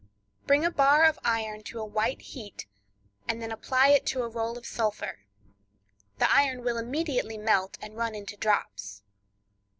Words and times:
—Bring 0.47 0.65
a 0.65 0.71
bar 0.71 1.05
of 1.05 1.19
iron 1.23 1.61
to 1.65 1.79
a 1.79 1.85
white 1.85 2.21
heat, 2.23 2.65
and 3.27 3.39
then 3.39 3.51
apply 3.51 3.89
it 3.89 4.03
to 4.07 4.23
a 4.23 4.27
roll 4.27 4.57
of 4.57 4.65
sulphur. 4.65 5.19
The 6.17 6.33
iron 6.33 6.63
will 6.63 6.79
immediately 6.79 7.37
melt, 7.37 7.77
and 7.83 7.95
run 7.95 8.15
into 8.15 8.35
drops. 8.35 9.03